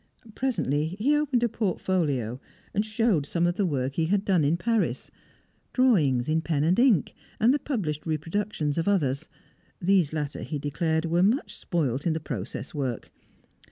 [0.33, 2.39] Presently he opened a portfolio
[2.73, 5.11] and showed some of the work he had done in Paris:
[5.73, 9.29] drawings in pen and ink, and the published reproductions of others;
[9.79, 13.11] these latter, he declared, were much spoilt in the process work.